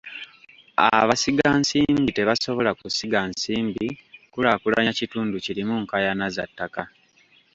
[0.99, 3.87] Abasigansimbi tebasobola kusiga nsimbi
[4.33, 6.83] kulaakulanya kitundu kirimu nkaayana za ttaka.